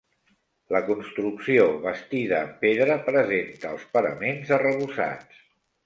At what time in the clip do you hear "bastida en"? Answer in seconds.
1.85-2.51